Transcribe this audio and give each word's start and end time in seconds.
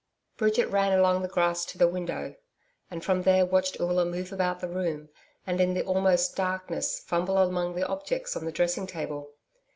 Bridget 0.35 0.65
ran 0.71 0.97
along 0.97 1.21
the 1.21 1.27
grass 1.27 1.63
to 1.65 1.77
the 1.77 1.87
window, 1.87 2.35
and 2.89 3.05
from 3.05 3.21
there 3.21 3.45
watched 3.45 3.79
Oola 3.79 4.03
move 4.03 4.31
about 4.33 4.59
the 4.59 4.67
room 4.67 5.09
and 5.45 5.61
in 5.61 5.75
the 5.75 5.83
almost 5.85 6.35
darkness 6.35 6.99
fumble 7.05 7.37
among 7.37 7.75
the 7.75 7.85
objects 7.87 8.35
on 8.35 8.45
the 8.45 8.51
dressing 8.51 8.87
table. 8.87 9.33